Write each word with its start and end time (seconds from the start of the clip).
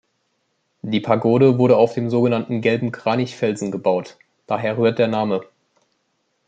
Die 0.81 0.99
Pagode 0.99 1.59
wurde 1.59 1.77
auf 1.77 1.93
dem 1.93 2.09
sogenannten 2.09 2.61
„Gelben 2.61 2.91
Kranich 2.91 3.35
Felsen“ 3.35 3.69
gebaut, 3.69 4.17
daher 4.47 4.79
rührt 4.79 4.97
der 4.97 5.07
Name. 5.07 5.41